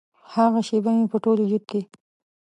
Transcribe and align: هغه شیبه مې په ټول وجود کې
هغه 0.33 0.59
شیبه 0.67 0.91
مې 0.97 1.05
په 1.11 1.17
ټول 1.23 1.37
وجود 1.41 1.63
کې 1.69 1.81